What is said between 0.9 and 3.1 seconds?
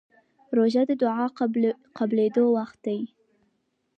دعا قبولېدو وخت دی.